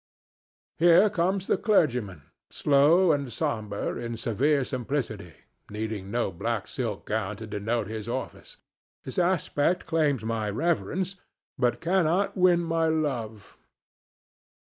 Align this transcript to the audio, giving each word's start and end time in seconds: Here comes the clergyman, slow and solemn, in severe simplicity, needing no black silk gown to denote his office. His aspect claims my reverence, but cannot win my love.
Here 0.79 1.11
comes 1.11 1.45
the 1.45 1.59
clergyman, 1.59 2.23
slow 2.49 3.11
and 3.11 3.31
solemn, 3.31 3.71
in 3.99 4.17
severe 4.17 4.63
simplicity, 4.65 5.35
needing 5.69 6.09
no 6.09 6.31
black 6.31 6.67
silk 6.67 7.05
gown 7.05 7.37
to 7.37 7.45
denote 7.45 7.85
his 7.85 8.09
office. 8.09 8.57
His 9.03 9.19
aspect 9.19 9.85
claims 9.85 10.23
my 10.25 10.49
reverence, 10.49 11.17
but 11.55 11.81
cannot 11.81 12.35
win 12.35 12.61
my 12.63 12.87
love. 12.87 13.59